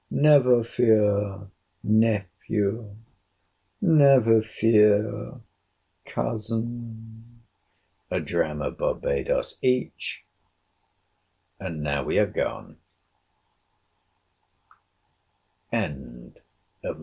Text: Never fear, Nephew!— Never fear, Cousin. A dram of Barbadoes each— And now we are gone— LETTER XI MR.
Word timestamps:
Never 0.09 0.63
fear, 0.63 1.41
Nephew!— 1.83 2.95
Never 3.79 4.41
fear, 4.41 5.41
Cousin. 6.07 7.43
A 8.09 8.19
dram 8.19 8.63
of 8.63 8.79
Barbadoes 8.79 9.59
each— 9.61 10.25
And 11.59 11.83
now 11.83 12.01
we 12.03 12.17
are 12.17 12.25
gone— 12.25 12.77
LETTER 15.71 15.93
XI 15.93 16.41
MR. 16.83 16.99